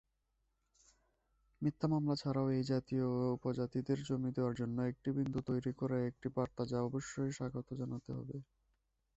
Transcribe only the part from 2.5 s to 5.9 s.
এই জাতীয় উপজাতিদের জমি দেওয়ার জন্য একটি বিন্দু তৈরি